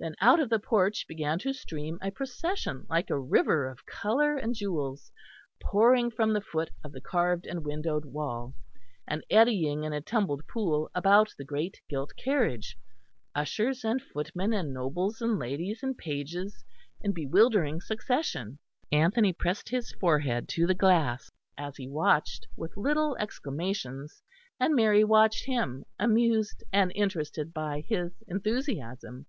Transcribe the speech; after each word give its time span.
Then 0.00 0.14
out 0.20 0.38
of 0.38 0.48
the 0.48 0.60
porch 0.60 1.08
began 1.08 1.40
to 1.40 1.52
stream 1.52 1.98
a 2.00 2.12
procession, 2.12 2.86
like 2.88 3.10
a 3.10 3.18
river 3.18 3.66
of 3.68 3.84
colour 3.84 4.36
and 4.36 4.54
jewels, 4.54 5.10
pouring 5.60 6.12
from 6.12 6.32
the 6.32 6.40
foot 6.40 6.70
of 6.84 6.92
the 6.92 7.00
carved 7.00 7.46
and 7.48 7.64
windowed 7.64 8.04
wall, 8.04 8.54
and 9.08 9.24
eddying 9.28 9.82
in 9.82 9.92
a 9.92 10.00
tumbled 10.00 10.46
pool 10.46 10.88
about 10.94 11.34
the 11.36 11.44
great 11.44 11.80
gilt 11.88 12.14
carriage; 12.14 12.78
ushers 13.34 13.82
and 13.82 14.00
footmen 14.00 14.52
and 14.52 14.72
nobles 14.72 15.20
and 15.20 15.36
ladies 15.36 15.82
and 15.82 15.98
pages 15.98 16.64
in 17.00 17.10
bewildering 17.10 17.80
succession. 17.80 18.60
Anthony 18.92 19.32
pressed 19.32 19.68
his 19.70 19.90
forehead 19.90 20.48
to 20.50 20.64
the 20.68 20.74
glass 20.74 21.28
as 21.56 21.76
he 21.76 21.88
watched, 21.88 22.46
with 22.56 22.76
little 22.76 23.16
exclamations, 23.16 24.22
and 24.60 24.76
Mary 24.76 25.02
watched 25.02 25.46
him, 25.46 25.84
amused 25.98 26.62
and 26.72 26.92
interested 26.94 27.52
by 27.52 27.80
his 27.80 28.12
enthusiasm. 28.28 29.26